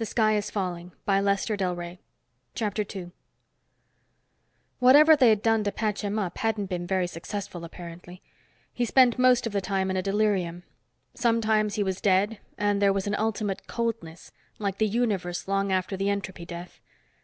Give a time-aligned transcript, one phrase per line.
[0.00, 0.74] But don't cross over.
[1.08, 2.00] We need you sorely."
[2.54, 3.02] Then he passed out again.
[3.06, 3.12] II
[4.78, 8.22] Whatever they had done to patch him up hadn't been very successful, apparently.
[8.72, 10.62] He spent most of the time in a delirium;
[11.14, 14.30] sometimes he was dead, and there was an ultimate coldness
[14.60, 16.78] like the universe long after the entropy death.